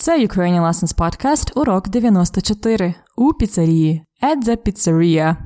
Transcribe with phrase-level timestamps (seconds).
[0.00, 5.36] Це Ukrainian Lessons Podcast, урок 94 у піцерії At the Pizzeria.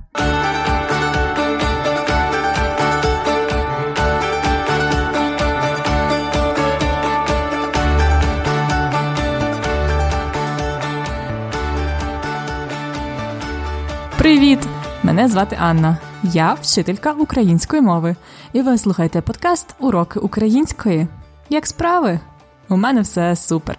[14.18, 14.58] Привіт!
[15.02, 15.98] Мене звати Анна.
[16.22, 18.16] Я вчителька української мови.
[18.52, 21.08] І ви слухаєте подкаст Уроки української.
[21.50, 22.20] Як справи?
[22.68, 23.78] У мене все супер.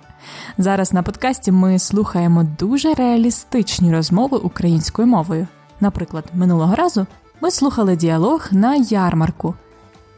[0.58, 5.48] Зараз на подкасті ми слухаємо дуже реалістичні розмови українською мовою.
[5.80, 7.08] Наприклад, минулого разу
[7.42, 9.56] ми слухали діалог на ярмарку.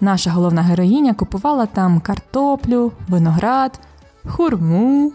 [0.02, 3.80] Наша головна героїня купувала там картоплю, виноград,
[4.28, 5.12] хурму.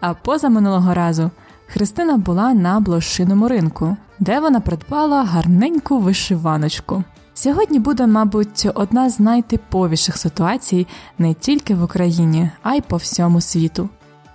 [0.00, 1.30] А поза минулого разу
[1.66, 7.04] Христина була на блошиному ринку, де вона придбала гарненьку вишиваночку.
[7.34, 10.86] Сьогодні буде, мабуть, одна з найтиповіших ситуацій
[11.18, 13.88] не тільки в Україні, а й по всьому світу.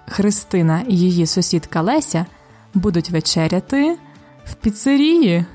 [0.07, 2.25] Христина і її сусідка Леся
[2.73, 3.97] будуть вечеряти
[4.45, 5.45] в піцерії.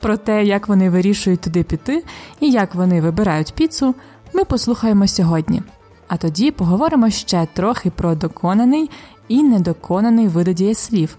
[0.00, 2.04] Про те, як вони вирішують туди піти
[2.40, 3.94] і як вони вибирають піцу,
[4.32, 5.62] ми послухаємо сьогодні.
[6.08, 8.90] А тоді поговоримо ще трохи про доконаний
[9.28, 11.16] і недоконаний види дієслів,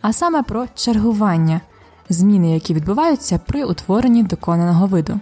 [0.00, 1.60] а саме про чергування,
[2.10, 5.20] зміни, які відбуваються при утворенні доконаного виду.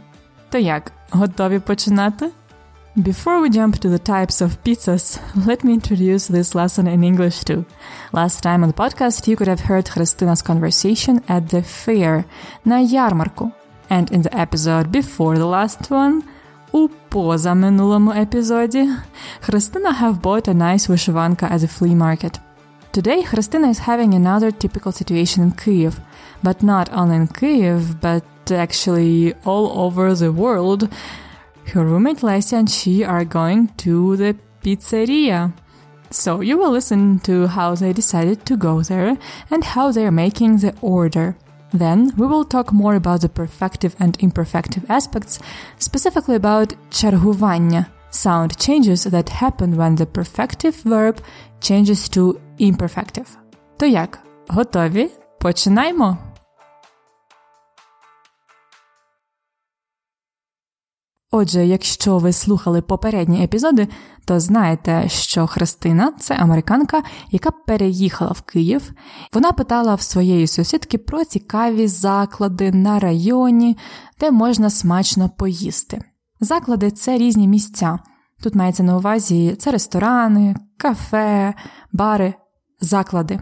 [0.50, 2.31] То як, готові починати?
[2.97, 7.44] Before we jump to the types of pizzas, let me introduce this lesson in English
[7.44, 7.64] too.
[8.12, 12.25] Last time on the podcast, you could have heard Christina's conversation at the fair,
[12.64, 13.53] на ярмарку.
[13.89, 16.22] And in the episode before the last one,
[16.72, 18.89] у позаминулому епізоді,
[19.41, 22.41] Христина have bought a nice вишиванка at the flea market.
[22.92, 25.92] Today, Christina is having another typical situation in Kyiv,
[26.44, 30.90] but not only in Kyiv, but actually all over the world.
[31.68, 35.54] Her roommate Lesya and she are going to the pizzeria.
[36.12, 39.18] So you will listen to how they decided to go there
[39.50, 41.36] and how they are making the order.
[41.73, 45.40] Then we will talk more about the perfective and imperfective aspects,
[45.80, 51.19] specifically about чергування, sound changes that happen when the perfective verb
[51.59, 53.38] changes to imperfective.
[53.78, 54.19] То як?
[54.47, 55.09] Готові?
[55.40, 56.18] Починаємо!
[61.31, 63.89] Отже, якщо ви слухали попередні епізоди,
[64.25, 68.93] то знаєте, що Христина це американка, яка переїхала в Київ.
[69.33, 73.77] Вона питала в своєї сусідки про цікаві заклади на районі,
[74.21, 76.03] де можна смачно поїсти.
[76.41, 77.99] Заклади це різні місця.
[78.43, 81.55] Тут мається на увазі це ресторани, кафе,
[81.93, 82.34] бари,
[82.81, 83.41] заклади.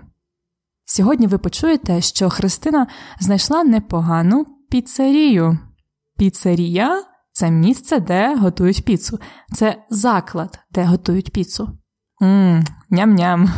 [0.85, 2.87] Сьогодні ви почуєте, що Христина
[3.21, 5.59] знайшла непогану піцерію.
[6.17, 7.03] Піцерія
[7.37, 9.19] це місце, де готують піцу,
[9.53, 11.79] це заклад, де готують піцу.
[12.21, 13.49] Мм, ням-ням.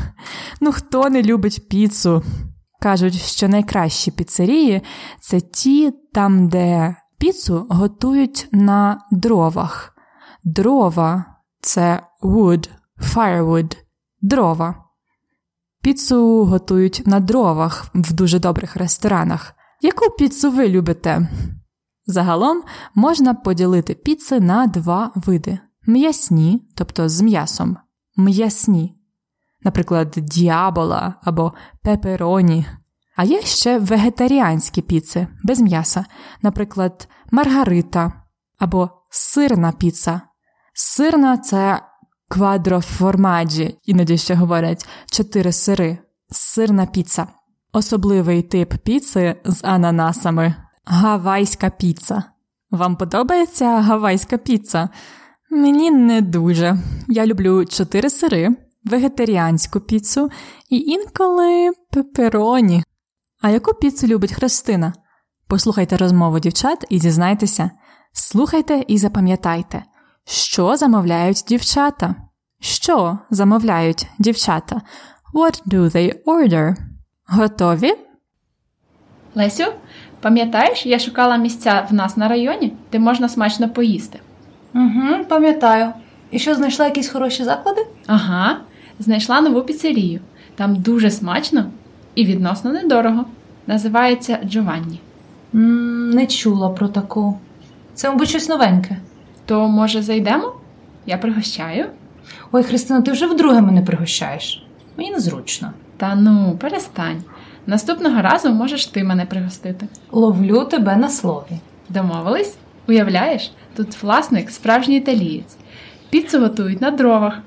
[0.61, 2.22] Ну хто не любить піцу?
[2.81, 4.83] Кажуть, що найкращі піцерії
[5.21, 9.95] це ті, там, де піцу готують на дровах.
[10.45, 11.25] Дрова
[11.60, 12.71] це wood,
[13.15, 13.77] firewood,
[14.21, 14.84] дрова.
[15.83, 19.55] Піцу готують на дровах в дуже добрих ресторанах.
[19.81, 21.28] Яку піцу ви любите?
[22.11, 22.63] Загалом
[22.95, 27.77] можна поділити піци на два види: м'ясні, тобто з м'ясом,
[28.17, 28.95] м'ясні,
[29.63, 31.53] наприклад, діабола або
[31.83, 32.67] пепероні.
[33.17, 36.05] А є ще вегетаріанські піци без м'яса,
[36.43, 38.13] наприклад, маргарита
[38.59, 40.21] або сирна піца.
[40.75, 41.81] Сирна це
[42.29, 45.99] квадроформаджі, іноді ще говорять чотири сири,
[46.31, 47.27] сирна піца.
[47.73, 50.55] Особливий тип піци з ананасами
[50.88, 52.22] гавайська піца.
[52.71, 54.88] Вам подобається гавайська піца?
[55.50, 56.78] Мені не дуже.
[57.09, 60.31] Я люблю чотири сири, вегетаріанську піцу
[60.71, 62.84] і інколи пепероні.
[63.43, 64.93] А яку піцу любить Христина?
[65.48, 67.71] Послухайте розмову дівчат і дізнайтеся.
[68.12, 69.82] Слухайте і запам'ятайте,
[70.25, 72.15] що замовляють дівчата.
[72.60, 74.82] Що замовляють дівчата?
[75.34, 76.77] What do they order?
[77.27, 77.95] Готові?
[79.34, 79.65] Лесю,
[80.20, 84.18] пам'ятаєш, я шукала місця в нас на районі, де можна смачно поїсти.
[84.74, 85.92] Угу, пам'ятаю.
[86.30, 87.86] І що знайшла якісь хороші заклади?
[88.06, 88.56] Ага,
[88.98, 90.20] знайшла нову піцерію.
[90.54, 91.65] Там дуже смачно
[92.15, 93.24] і відносно недорого.
[93.66, 95.00] Називається Джованні.
[95.53, 97.38] не чула про таку.
[97.94, 98.97] Це, мабуть, щось новеньке.
[99.47, 100.53] То, може, зайдемо?
[101.06, 101.86] Я пригощаю.
[102.53, 104.66] Ой, Христина, ти вже вдруге мене пригощаєш.
[104.97, 105.72] Мені незручно.
[105.97, 107.22] Та ну, перестань.
[107.68, 109.88] Наступного разу можеш ти мене пригостити.
[110.12, 111.59] Ловлю тебе на слові.
[111.88, 112.56] Домовились?
[112.88, 115.56] Уявляєш, тут власник справжній італієць.
[116.10, 117.38] Піцу готують на дровах.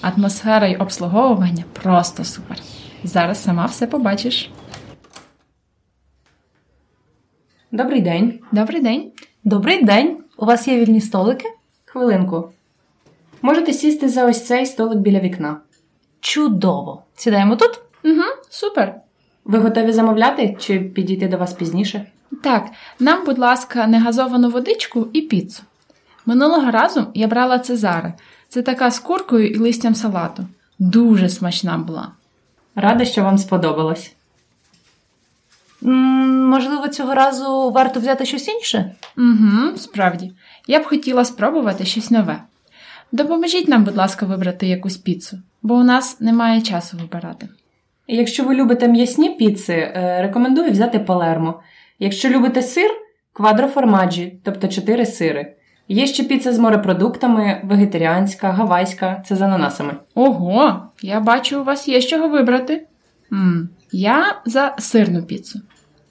[0.00, 2.58] Атмосфера й обслуговування просто супер.
[3.04, 4.50] Зараз сама все побачиш.
[7.72, 8.38] Добрий день.
[8.52, 9.12] Добрий день.
[9.44, 10.18] Добрий день.
[10.36, 11.48] У вас є вільні столики?
[11.84, 12.50] Хвилинку.
[13.42, 15.56] Можете сісти за ось цей столик біля вікна.
[16.20, 17.02] Чудово.
[17.14, 17.80] Сідаємо тут?
[18.04, 19.00] Угу, супер.
[19.50, 22.06] Ви готові замовляти чи підійти до вас пізніше?
[22.42, 22.66] Так,
[23.00, 25.62] нам, будь ласка, негазовану водичку і піцу.
[26.26, 28.14] Минулого разу я брала Цезаре.
[28.48, 30.46] Це така з куркою і листям салату.
[30.78, 32.08] Дуже смачна була.
[32.74, 34.12] Рада, що вам сподобалось.
[35.84, 38.94] м можливо, цього разу варто взяти щось інше?
[39.18, 40.32] Угу, справді.
[40.66, 42.42] Я б хотіла спробувати щось нове.
[43.12, 47.48] Допоможіть нам, будь ласка, вибрати якусь піцу, бо у нас немає часу вибирати.
[48.12, 51.60] Якщо ви любите м'ясні піци, е, рекомендую взяти палермо.
[51.98, 52.90] Якщо любите сир,
[53.32, 55.54] квадроформаджі, тобто 4 сири.
[55.88, 59.94] Є ще піца з морепродуктами, вегетаріанська, гавайська, це з ананасами.
[60.14, 62.86] Ого, я бачу, у вас є з чого вибрати.
[63.32, 65.60] м я за сирну піцу.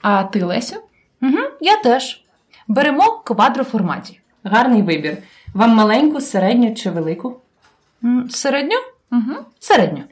[0.02, 0.76] А ти, Лесю?
[1.22, 2.24] Угу, я теж.
[2.68, 4.20] Беремо квадроформаті.
[4.44, 5.16] Гарний вибір.
[5.54, 7.40] Вам маленьку, середню чи велику?
[8.04, 8.76] М, Середньо?
[9.12, 9.32] Угу.
[9.58, 10.02] Середньо.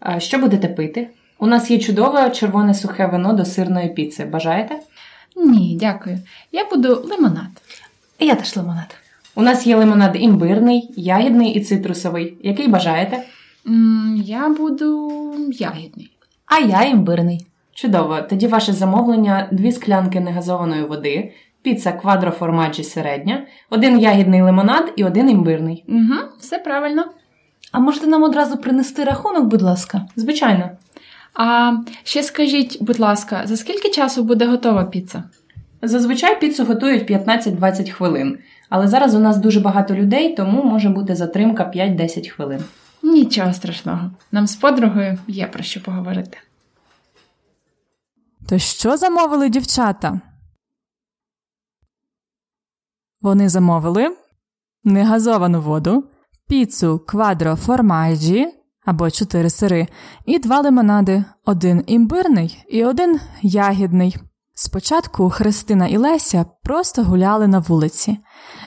[0.00, 1.08] А що будете пити?
[1.38, 4.24] У нас є чудове червоне сухе вино до сирної піци.
[4.24, 4.74] Бажаєте?
[5.36, 6.18] Ні, дякую.
[6.52, 7.46] Я буду лимонад.
[8.20, 8.96] Я теж лимонад.
[9.34, 12.36] У нас є лимонад імбирний, ягідний і цитрусовий.
[12.42, 13.22] Який бажаєте?
[13.66, 15.12] м я буду
[15.52, 16.10] ягідний.
[16.46, 17.46] А я імбирний.
[17.74, 18.18] Чудово.
[18.30, 21.32] Тоді ваше замовлення: дві склянки негазованої води,
[21.62, 25.84] піца квадроформаджі середня, один ягідний лимонад і один імбирний.
[25.88, 27.04] Угу, все правильно.
[27.72, 30.06] А можете нам одразу принести рахунок, будь ласка?
[30.16, 30.70] Звичайно.
[31.36, 35.24] А ще скажіть, будь ласка, за скільки часу буде готова піца?
[35.82, 38.38] Зазвичай піцу готують 15-20 хвилин,
[38.68, 42.64] але зараз у нас дуже багато людей, тому може бути затримка 5-10 хвилин.
[43.02, 44.10] Нічого страшного.
[44.32, 46.38] Нам з подругою є про що поговорити.
[48.48, 50.20] То що замовили дівчата?
[53.20, 54.16] Вони замовили
[54.84, 56.04] негазовану воду,
[56.48, 58.46] піцу квадро формаджі
[58.86, 59.86] або чотири сири,
[60.26, 64.16] і два лимонади: один імбирний і один ягідний.
[64.54, 68.18] Спочатку Христина і Леся просто гуляли на вулиці,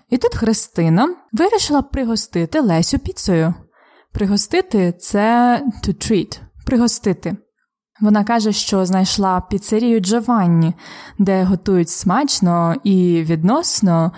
[0.09, 3.53] і тут Христина вирішила пригостити Лесю піцею.
[4.13, 7.37] Пригостити це to treat– пригостити.
[8.01, 10.73] Вона каже, що знайшла піцерію Джованні,
[11.17, 14.11] де готують смачно і відносно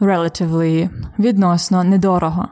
[0.00, 2.48] relatively, відносно недорого.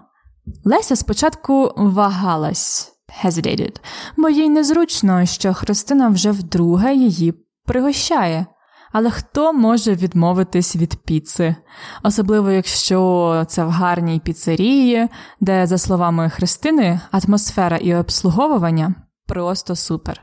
[0.65, 2.93] Леся спочатку вагалась,
[3.25, 3.81] hesitated,
[4.17, 7.35] бо їй незручно, що Христина вже вдруге її
[7.67, 8.47] пригощає.
[8.93, 11.57] Але хто може відмовитись від піци?
[12.03, 15.09] Особливо, якщо це в гарній піцерії,
[15.41, 18.95] де, за словами Христини, атмосфера і обслуговування
[19.27, 20.21] просто супер.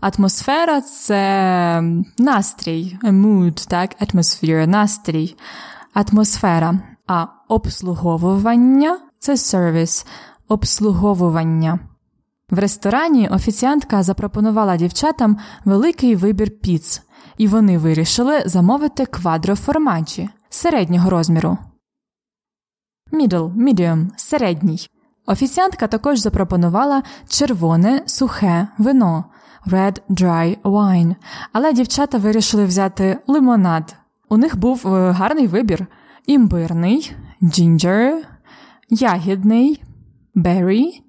[0.00, 1.82] Атмосфера це
[2.18, 5.36] настрій, mood, так, atmosphere, настрій,
[5.94, 6.80] атмосфера.
[7.06, 10.06] А обслуговування це сервіс,
[10.48, 11.78] обслуговування.
[12.50, 17.02] В ресторані офіціантка запропонувала дівчатам великий вибір піц,
[17.38, 21.58] і вони вирішили замовити квадроформаджі середнього розміру.
[23.12, 24.88] Middle, medium, середній.
[25.26, 29.24] Офіціантка також запропонувала червоне сухе вино
[29.66, 31.14] Red Dry Wine,
[31.52, 33.96] але дівчата вирішили взяти лимонад.
[34.28, 35.86] У них був е, гарний вибір:
[36.26, 37.12] імбирний,
[37.42, 38.12] ginger,
[38.90, 39.82] ягідний,
[40.36, 41.02] berry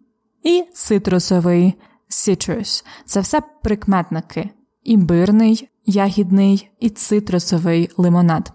[0.43, 1.75] і цитрусовий
[2.09, 2.85] citrus.
[3.05, 4.49] Це все прикметники:
[4.83, 8.53] імбирний, ягідний і цитрусовий лимонад.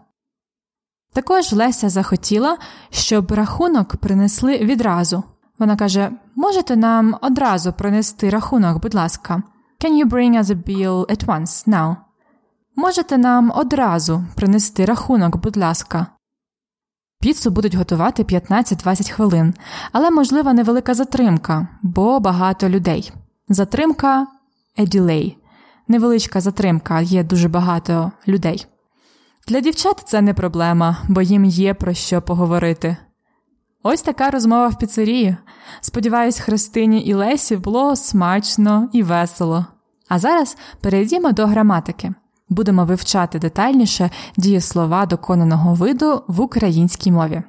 [1.12, 2.58] Також Леся захотіла,
[2.90, 5.22] щоб рахунок принесли відразу.
[5.58, 9.42] Вона каже: можете нам одразу принести рахунок, будь ласка.
[9.84, 11.96] Can you bring us a bill at once now?
[12.76, 16.06] Можете нам одразу принести рахунок, будь ласка.
[17.20, 19.54] Піцу будуть готувати 15-20 хвилин,
[19.92, 23.12] але можлива невелика затримка, бо багато людей.
[23.48, 24.26] Затримка
[24.78, 25.36] a delay.
[25.88, 28.66] Невеличка затримка, є дуже багато людей.
[29.48, 32.96] Для дівчат це не проблема, бо їм є про що поговорити.
[33.82, 35.36] Ось така розмова в піцерії.
[35.80, 39.66] Сподіваюсь, Христині і Лесі було смачно і весело.
[40.08, 42.14] А зараз перейдімо до граматики.
[42.48, 47.42] Будемо вивчати детальніше дієслова доконаного виду в українській мові.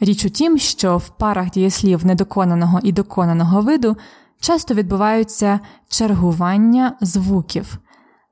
[0.00, 3.96] Річ у тім, що в парах дієслів недоконаного і доконаного виду
[4.40, 7.78] часто відбуваються чергування звуків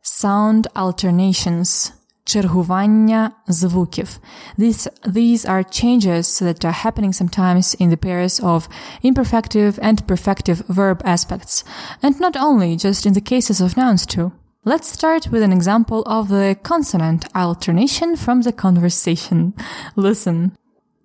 [0.02, 1.92] sound alternations.
[2.28, 4.18] чергування звуків.
[4.58, 8.68] These, these are changes that are happening sometimes in the pairs of
[9.02, 11.64] imperfective and perfective verb aspects,
[12.02, 14.30] and not only just in the cases of nouns too.
[14.68, 19.52] Let's start with an example of the consonant alternation from the conversation.
[19.96, 20.50] Listen.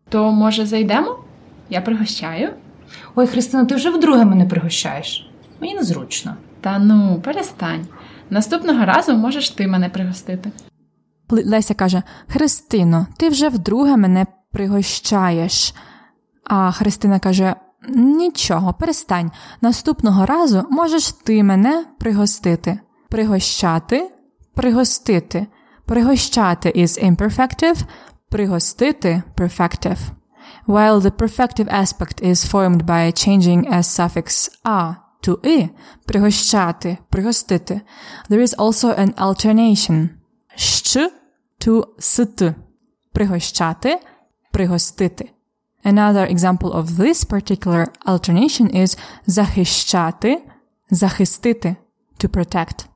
[0.10, 1.20] То, може, зайдемо?
[1.70, 2.54] Я пригощаю.
[3.16, 5.30] Ой, Христина, ти вже вдруге мене пригощаєш.
[5.62, 6.36] Мені незручно.
[6.62, 7.88] Та ну, перестань.
[8.30, 10.52] Наступного разу можеш ти мене пригостити.
[11.30, 15.74] Леся каже: Христино, ти вже вдруге мене пригощаєш.
[16.44, 17.56] А Христина каже:
[17.90, 19.32] Нічого, перестань.
[19.62, 22.80] Наступного разу можеш ти мене пригостити.
[23.13, 24.11] Пригощати,
[24.55, 25.47] пригостити.
[25.87, 27.85] Пригощати is imperfective,
[28.31, 29.99] пригостити perfective.
[30.67, 35.69] While the perfective aspect is formed by changing a suffix a to i,
[36.07, 37.81] пригощати, пригостити,
[38.31, 40.09] there is also an alternation
[40.57, 41.11] щ
[41.65, 42.43] to ст,
[43.13, 43.99] пригощати,
[44.53, 45.33] пригостити.
[45.85, 50.43] Another example of this particular alternation is захищати,
[50.91, 51.77] захистити,
[52.21, 52.87] to protect.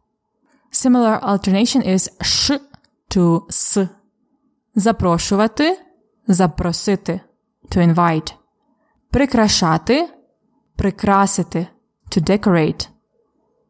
[0.71, 2.59] Similar alternation is ш
[3.15, 3.87] to с.
[4.75, 5.79] Запрошувати,
[6.27, 7.21] запросити,
[7.69, 8.33] to invite.
[9.11, 10.09] Прикрашати,
[10.75, 11.67] прикрасити,
[12.11, 12.87] to decorate.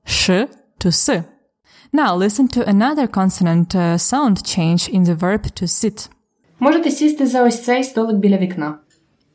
[0.03, 0.47] Ш
[0.79, 1.23] to с.
[1.93, 6.09] Now listen to another consonant uh, sound change in the verb to sit.
[6.59, 8.79] Можете сісти за ось цей столик біля вікна.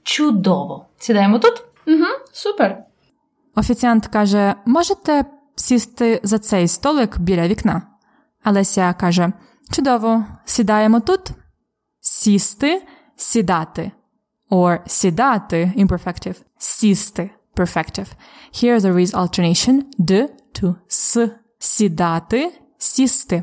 [0.03, 0.87] Чудово.
[0.99, 1.65] Сідаємо тут?
[1.87, 2.83] Угу, супер.
[3.55, 5.25] Офіціант каже: можете
[5.57, 7.83] сісти за цей столик біля вікна.
[8.43, 9.33] Алеся каже:
[9.71, 11.31] Чудово, сідаємо тут.
[12.01, 12.83] Сісти,
[13.17, 13.93] сідати.
[14.51, 16.37] Or сідати imperfective.
[16.59, 18.11] Сісти perfective.
[18.53, 21.31] Here there is alternation d to с.
[21.59, 23.43] Сідати, сісти.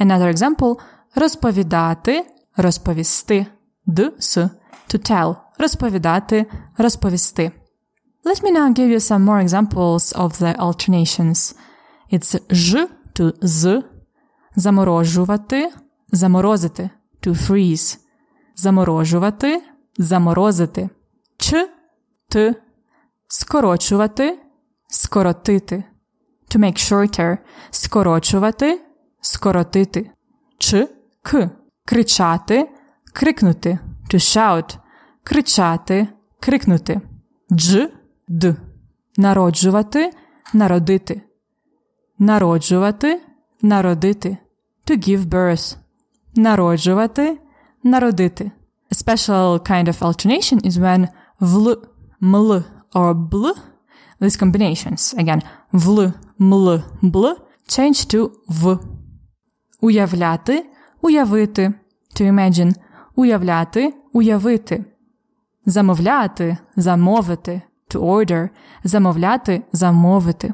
[0.00, 0.76] Another example
[1.14, 3.46] розповідати, розповісти.
[3.86, 4.50] Д с
[4.88, 5.36] to tell.
[5.58, 6.46] Розповідати,
[6.78, 7.52] розповісти.
[8.25, 11.55] Let me now give you some more examples of the alternations.
[12.11, 13.83] It's ж to з,
[14.55, 15.71] заморожувати,
[16.11, 16.89] заморозити,
[17.21, 17.97] to freeze,
[18.55, 19.63] заморожувати,
[19.97, 20.89] заморозити,
[21.37, 21.69] ч,
[22.29, 22.55] т,
[23.27, 24.39] скорочувати,
[24.87, 25.83] скоротити,
[26.49, 27.37] to make shorter,
[27.71, 28.81] скорочувати,
[29.21, 30.11] скоротити,
[30.57, 30.87] ч,
[31.21, 31.49] к,
[31.85, 32.69] кричати,
[33.13, 34.77] крикнути, to shout,
[35.23, 36.07] кричати,
[36.39, 37.01] крикнути,
[37.51, 37.77] дж,
[38.32, 38.56] д,
[39.16, 40.10] народжувати,
[40.54, 41.22] народити,
[42.18, 43.20] народжувати,
[43.62, 44.36] народити,
[44.86, 45.76] to give birth,
[46.34, 47.38] народжувати,
[47.82, 48.50] народити.
[48.92, 51.08] A special kind of alternation is when
[51.40, 51.68] vl,
[52.20, 53.46] ml, or bl,
[54.20, 55.40] these combinations, again,
[55.72, 56.00] vl,
[56.38, 57.26] ml, bl,
[57.68, 58.78] change to v.
[59.80, 60.66] Уявляти,
[61.02, 61.74] уявити,
[62.14, 62.72] to imagine,
[63.16, 64.84] уявляти, уявити.
[65.66, 68.49] Замовляти, замовити, to order,
[68.83, 70.53] замовляти, замовити.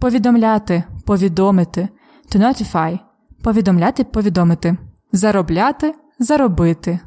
[0.00, 1.88] Повідомляти, повідомити,
[2.34, 2.98] to notify,
[3.42, 4.76] повідомляти, повідомити.
[5.12, 7.00] Заробляти, заробити,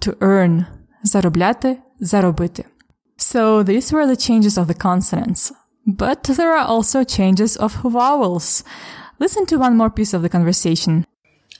[0.00, 0.64] to earn,
[1.02, 2.64] заробляти, заробити.
[3.18, 5.52] So these were the changes of the consonants.
[5.86, 8.64] But there are also changes of vowels.
[9.20, 11.04] Listen to one more piece of the conversation.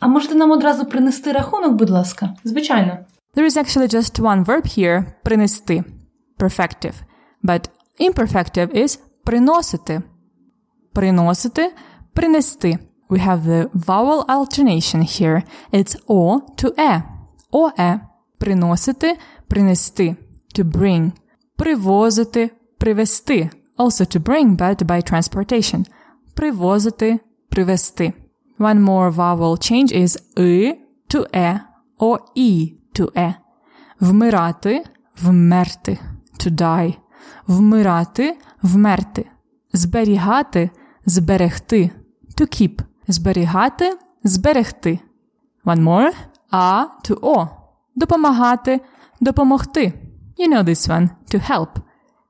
[0.00, 2.35] А можете нам одразу принести рахунок, будь ласка?
[2.45, 2.99] Звичайно.
[3.35, 5.85] There is actually just one verb here, принести,
[6.38, 6.95] perfective.
[7.45, 7.69] But
[8.00, 10.03] imperfective is приносити.
[10.93, 11.71] Приносити,
[12.15, 12.79] принести.
[13.11, 15.43] We have the vowel alternation here.
[15.73, 17.03] It's o to e.
[17.53, 18.00] О е.
[18.38, 19.17] Приносити,
[19.49, 20.17] принести.
[20.55, 21.12] To bring.
[21.57, 23.50] Привозити, привезти.
[23.79, 25.85] Also to bring, but by transportation.
[26.35, 27.19] Привозити,
[27.50, 28.12] привезти.
[28.59, 30.75] One more vowel change is и
[31.09, 31.61] to е
[31.99, 33.35] or і to е.
[34.00, 34.85] Вмирати,
[35.23, 35.99] вмерти.
[36.38, 36.97] To die.
[37.48, 39.26] Вмирати, вмерти.
[39.74, 40.70] Зберігати,
[41.06, 41.92] зберегти.
[42.38, 42.82] To keep.
[43.08, 45.00] Зберігати, зберегти.
[45.66, 46.12] One more.
[46.52, 47.48] А to о.
[47.96, 48.82] Допомагати,
[49.22, 49.94] допомогти.
[50.40, 51.10] You know this one.
[51.32, 51.70] To help.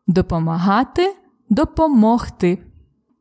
[0.08, 1.16] Допомагати,
[1.50, 2.58] допомогти.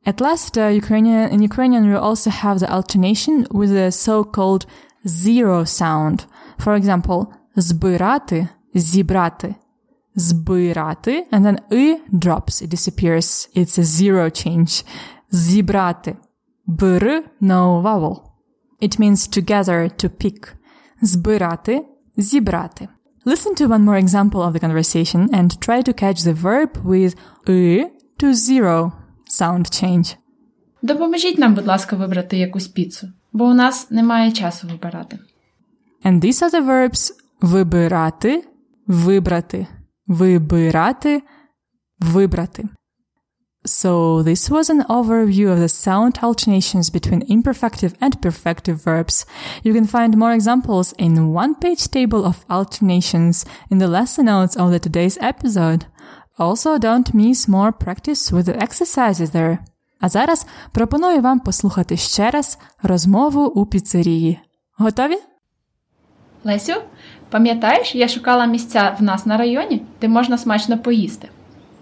[0.07, 4.67] At last, uh, Ukrainian, in Ukrainian, we also have the alternation with the so-called
[5.07, 6.27] zero sound.
[6.65, 9.55] For example, збирати, зібрати.
[10.16, 13.50] Збирати, and then i drops, it disappears.
[13.56, 14.86] It's a zero change.
[15.32, 16.16] Зібрати.
[16.66, 18.16] Бр, no vowel.
[18.82, 20.54] It means together, to pick.
[21.02, 21.86] Збирати,
[22.18, 22.88] зібрати.
[23.26, 27.14] Listen to one more example of the conversation and try to catch the verb with
[27.48, 27.86] i
[28.20, 28.92] to zero
[29.40, 30.18] sound change.
[30.82, 33.08] Допоможіть нам, будь ласка, вибрати якусь піцу.
[33.34, 35.20] бо у нас немає часу вибирати.
[36.06, 37.12] And these are the verbs
[37.42, 38.44] вибирати,
[38.88, 39.68] вибрати,
[40.12, 41.22] вибирати,
[42.00, 42.70] вибрати.
[43.66, 49.26] So, this was an overview of the sound alternations between imperfective and perfective verbs.
[49.62, 54.56] You can find more examples in one page table of alternations in the lesson notes
[54.56, 55.86] of the today's episode.
[56.40, 59.58] Also, don't miss more practice with the exercises there.
[60.00, 64.40] А зараз пропоную вам послухати ще раз розмову у піцерії.
[64.78, 65.18] Готові?
[66.44, 66.74] Лесю,
[67.33, 71.29] Пам'ятаєш, я шукала місця в нас на районі, де можна смачно поїсти.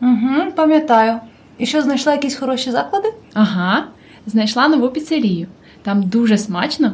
[0.03, 1.21] Угу, пам'ятаю.
[1.59, 3.09] І що знайшла якісь хороші заклади?
[3.35, 3.85] Ага,
[4.27, 5.47] знайшла нову піцерію.
[5.83, 6.93] Там дуже смачно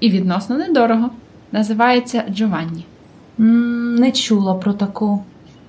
[0.00, 1.10] і відносно недорого.
[1.52, 2.84] Називається Джованні.
[3.40, 5.24] м не чула про таку.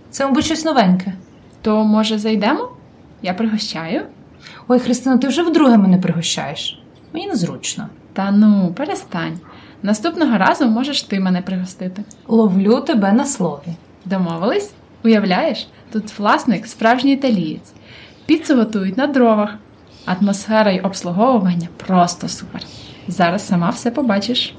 [0.10, 1.14] Це, мабуть, щось новеньке.
[1.62, 2.70] То, може, зайдемо?
[3.22, 4.02] Я пригощаю.
[4.68, 6.80] Ой, Христина, ти вже вдруге мене пригощаєш.
[7.14, 7.88] Мені незручно.
[8.14, 9.40] Та ну, перестань.
[9.84, 12.04] Наступного разу можеш ти мене пригостити.
[12.28, 13.76] Ловлю тебе на слові.
[14.06, 14.72] Домовились?
[15.04, 17.74] Уявляєш, тут власник справжній італієць.
[18.26, 19.56] Піцу готують на дровах.
[20.06, 22.62] Атмосфера й обслуговування просто супер.
[23.08, 24.56] Зараз сама все побачиш.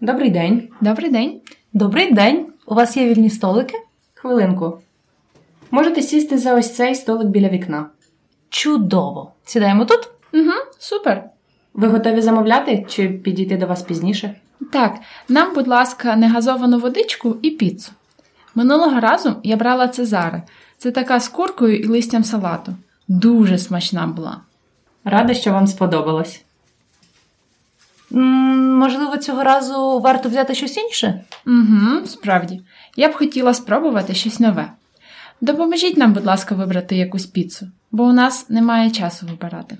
[0.00, 0.68] Добрий день.
[0.80, 1.40] Добрий день.
[1.72, 2.46] Добрий день.
[2.66, 3.74] У вас є вільні столики?
[4.14, 4.78] Хвилинку.
[5.70, 7.86] Можете сісти за ось цей столик біля вікна.
[8.48, 9.32] Чудово.
[9.44, 10.08] Сідаємо тут?
[10.32, 11.24] Угу, супер.
[11.74, 14.34] Ви готові замовляти чи підійти до вас пізніше?
[14.72, 14.96] Так,
[15.28, 17.92] нам, будь ласка, негазовану водичку і піцу.
[18.54, 20.42] Минулого разу я брала цезари.
[20.78, 22.74] Це така з куркою і листям салату.
[23.08, 24.40] Дуже смачна була.
[25.04, 26.44] Рада, що вам сподобалось.
[28.12, 31.24] м можливо, цього разу варто взяти щось інше?
[31.46, 32.60] Угу, справді.
[32.96, 34.72] Я б хотіла спробувати щось нове.
[35.40, 39.78] Допоможіть нам, будь ласка, вибрати якусь піцу, бо у нас немає часу вибирати.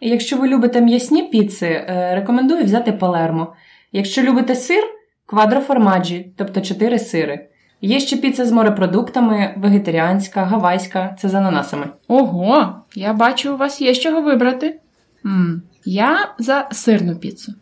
[0.00, 3.54] Якщо ви любите м'ясні піци, е, рекомендую взяти палермо.
[3.92, 4.84] Якщо любите сир,
[5.26, 7.46] квадроформаджі, тобто 4 сири.
[7.80, 11.86] Є ще піца з морепродуктами, вегетаріанська, гавайська, це з ананасами.
[12.08, 14.80] Ого, я бачу, у вас є з чого вибрати.
[15.26, 17.52] м я за сирну піцу.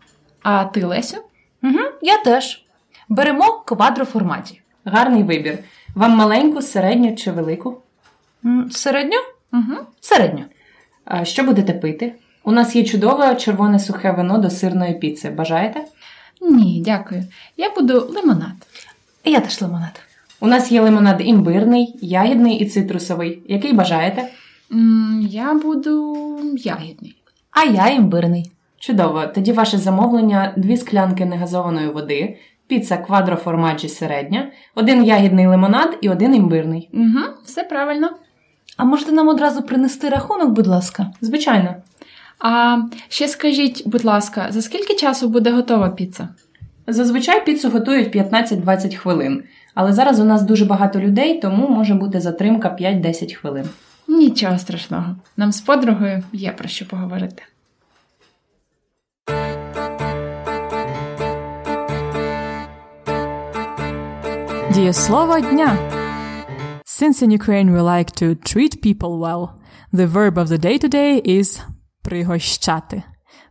[0.42, 1.16] А ти, Лесю?
[1.62, 2.64] Угу, я теж.
[3.08, 4.60] Беремо квадроформаті.
[4.84, 5.58] Гарний вибір.
[5.94, 7.82] Вам маленьку, середню чи велику?
[8.44, 9.18] М, Середньо?
[9.52, 9.74] Угу.
[10.00, 10.44] Середньо.
[11.04, 12.14] А що будете пити?
[12.46, 15.30] У нас є чудове червоне сухе вино до сирної піци.
[15.30, 15.80] Бажаєте?
[16.40, 17.24] Ні, дякую.
[17.56, 18.52] Я буду лимонад.
[19.24, 20.00] Я теж лимонад.
[20.40, 23.42] У нас є лимонад імбирний, ягідний і цитрусовий.
[23.48, 24.28] Який бажаєте?
[24.72, 26.16] м я буду
[26.56, 27.16] ягідний.
[27.50, 28.50] А я імбирний.
[28.78, 29.26] Чудово.
[29.26, 36.34] Тоді ваше замовлення: дві склянки негазованої води, піца квадроформаджі середня, один ягідний лимонад і один
[36.34, 36.88] імбирний.
[36.92, 38.10] Угу, все правильно.
[38.76, 41.12] А можете нам одразу принести рахунок, будь ласка?
[41.20, 41.74] Звичайно.
[42.38, 46.28] А ще скажіть, будь ласка, за скільки часу буде готова піца?
[46.86, 49.42] Зазвичай піцу готують 15-20 хвилин,
[49.74, 53.64] але зараз у нас дуже багато людей, тому може бути затримка 5-10 хвилин.
[54.08, 55.16] Нічого страшного.
[55.36, 57.42] Нам з подругою є про що поговорити.
[64.72, 65.76] Дієслово дня.
[67.00, 69.42] Since in Ukraine we like to treat people well,
[69.92, 71.60] the verb of the day today is
[72.05, 73.03] пригощати.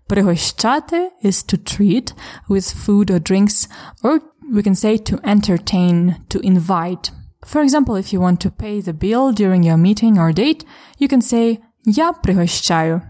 [0.08, 2.12] Пригощати is to treat
[2.48, 3.68] with food or drinks,
[4.02, 4.20] or
[4.52, 7.12] we can say to entertain, to invite.
[7.46, 10.64] For example, if you want to pay the bill during your meeting or date,
[10.98, 13.02] you can say Я пригощаю.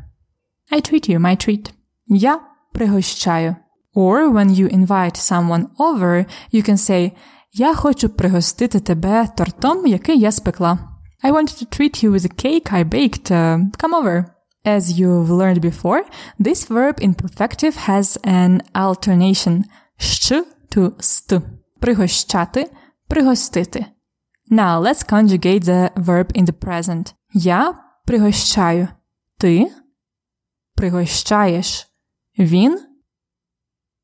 [0.70, 1.72] I treat you, my treat.
[2.06, 2.40] Я
[2.74, 3.56] пригощаю.
[3.94, 7.12] Or when you invite someone over, you can say
[7.52, 10.78] Я хочу пригостити тебе тортом, який я спекла.
[11.22, 13.30] I wanted to treat you with a cake I baked.
[13.30, 14.33] Uh, come over.
[14.65, 16.03] As you've learned before,
[16.39, 19.63] this verb in perfective has an alternation
[19.97, 21.33] щ to ст.
[21.79, 22.71] Пригощати,
[23.07, 23.85] пригостити.
[24.51, 27.13] Now let's conjugate the verb in the present.
[27.33, 27.73] Я
[28.05, 28.87] пригощаю.
[29.37, 29.71] Ти
[30.75, 31.87] пригощаєш.
[32.39, 32.81] Він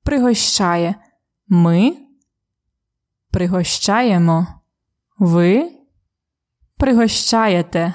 [0.04, 0.96] пригощає.
[1.48, 1.98] Ми
[3.32, 4.48] пригощаємо.
[5.18, 5.72] Ви
[6.78, 7.94] пригощаєте.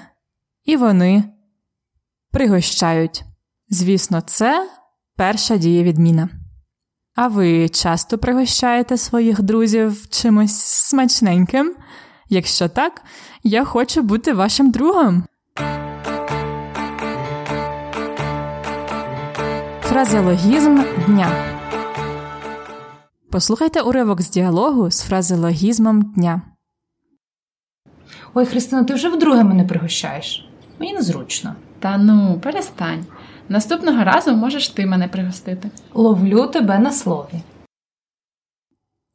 [0.64, 1.35] І вони
[2.36, 3.24] пригощають.
[3.68, 4.68] Звісно, це
[5.16, 6.28] перша дієвідміна.
[7.14, 11.74] А ви часто пригощаєте своїх друзів чимось смачненьким?
[12.28, 13.02] Якщо так,
[13.42, 15.24] я хочу бути вашим другом.
[19.80, 21.56] Фразеологізм дня.
[23.30, 26.42] Послухайте уривок з діалогу з фразеологізмом дня.
[28.34, 30.48] Ой, Христина, ти вже вдруге мене пригощаєш.
[30.78, 31.54] Мені незручно.
[31.78, 33.04] Та ну, перестань.
[33.48, 35.70] Наступного разу можеш ти мене пригостити.
[35.94, 37.42] Ловлю тебе на слові.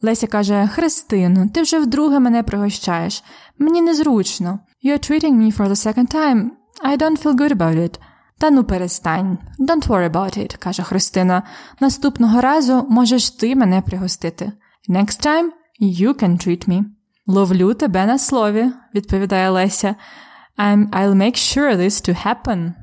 [0.01, 3.23] Леся каже: Христину, ти вже вдруге мене пригощаєш.
[3.59, 4.59] Мені незручно.
[4.85, 6.49] You're treating me for the second time.
[6.85, 7.99] I don't feel good about it.
[8.37, 9.37] Та ну перестань.
[9.59, 11.43] Don't worry about it, каже Христина.
[11.79, 14.51] Наступного разу можеш ти мене пригостити.
[14.89, 15.49] Next time
[15.81, 16.83] you can treat me.
[17.27, 19.95] Ловлю тебе на слові, відповідає Леся.
[20.58, 22.74] I'm, I'll make sure this to happen.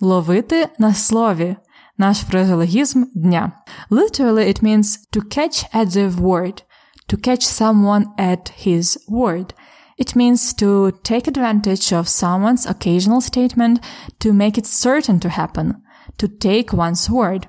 [0.00, 1.56] Ловити на слові.
[1.98, 3.52] Наш фразеологізм дня.
[3.90, 6.62] Literally it means to catch at the word,
[7.08, 9.54] to catch someone at his word.
[9.98, 13.76] It means to take advantage of someone's occasional statement
[14.20, 15.74] to make it certain to happen,
[16.16, 17.46] to take one's word.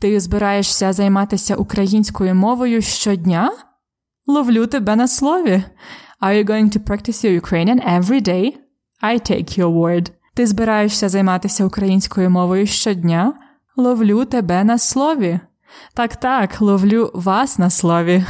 [0.00, 3.52] Ти збираєшся займатися українською мовою щодня?
[4.26, 5.64] Ловлю тебе на слові.
[6.20, 8.56] Are you going to practice your Ukrainian every day?
[9.02, 10.10] I take your word.
[10.34, 13.32] Ти збираєшся займатися українською мовою щодня?
[13.76, 15.40] Ловлю тебе на слові.
[15.94, 18.24] Так, так, ловлю вас на слові.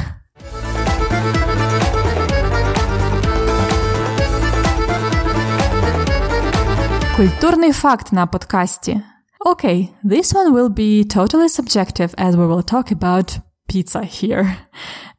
[7.16, 9.00] Культурний факт на подкасті.
[9.46, 13.38] Okay, this one will be totally subjective as we will talk about
[13.68, 14.56] pizza here.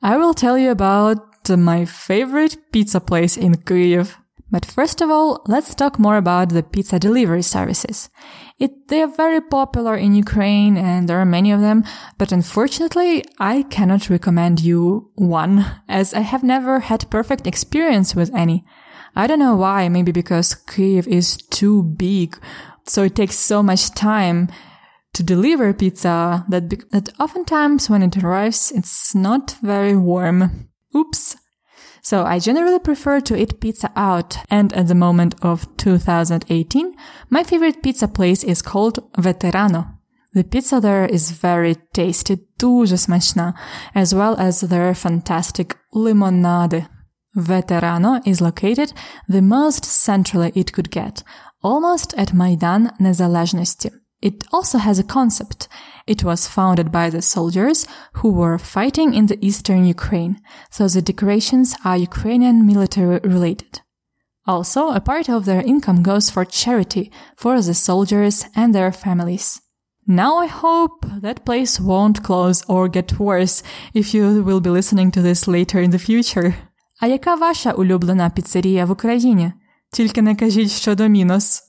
[0.01, 1.17] I will tell you about
[1.56, 4.16] my favorite pizza place in Kyiv.
[4.50, 8.10] But first of all, let's talk more about the pizza delivery services.
[8.58, 11.84] It, they are very popular in Ukraine and there are many of them,
[12.18, 18.34] but unfortunately, I cannot recommend you one as I have never had perfect experience with
[18.34, 18.64] any.
[19.14, 22.36] I don't know why, maybe because Kyiv is too big,
[22.86, 24.48] so it takes so much time
[25.12, 30.68] to deliver pizza that, that oftentimes when it arrives, it's not very warm.
[30.94, 31.36] Oops.
[32.01, 36.95] So I generally prefer to eat pizza out, and at the moment of 2018,
[37.29, 39.95] my favorite pizza place is called Veterano.
[40.33, 43.53] The pizza there is very tasty, дуже смачна,
[43.95, 46.87] as well as their fantastic limonade.
[47.35, 48.93] Veterano is located
[49.27, 51.23] the most centrally it could get,
[51.63, 53.91] almost at Maidan Nezalezhnosti.
[54.21, 55.67] It also has a concept.
[56.07, 60.37] It was founded by the soldiers who were fighting in the eastern Ukraine,
[60.69, 63.81] so the decorations are Ukrainian military related.
[64.47, 69.61] Also, a part of their income goes for charity for the soldiers and their families.
[70.07, 75.09] Now I hope that place won't close or get worse if you will be listening
[75.11, 76.53] to this later in the future.
[77.01, 79.51] А яка ваша улюблена піцерія в Україні?
[79.91, 81.61] Тільки не кажіть, що Домінос.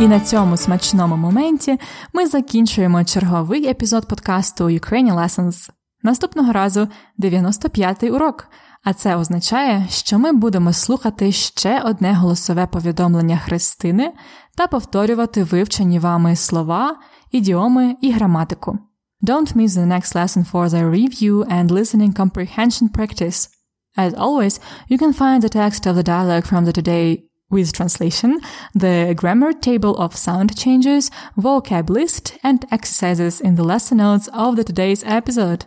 [0.00, 1.78] І на цьому смачному моменті
[2.12, 5.70] ми закінчуємо черговий епізод подкасту Ukrainian Lessons.
[6.02, 8.46] Наступного разу 95-й урок.
[8.84, 14.12] А це означає, що ми будемо слухати ще одне голосове повідомлення Христини
[14.56, 16.96] та повторювати вивчені вами слова,
[17.32, 18.78] ідіоми і граматику.
[19.22, 23.48] Don't miss the next lesson for the review and listening comprehension practice.
[23.96, 28.39] As always, you can find the text of the dialogue from the today with translation,
[28.73, 34.55] the grammar table of sound changes, vocab list, and exercises in the lesson notes of
[34.55, 35.65] the today's episode.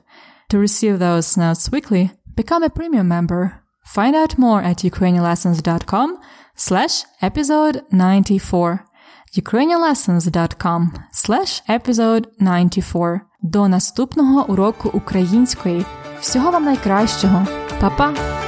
[0.51, 3.63] To receive those notes weekly, become a premium member.
[3.85, 6.19] Find out more at ukrainianlessons.com
[6.57, 8.85] slash episode 94.
[9.37, 13.21] ukrainianlessons.com slash episode 94.
[13.43, 15.85] До наступного уроку української.
[16.21, 17.47] Всього вам найкращого.
[17.81, 18.40] Па-па!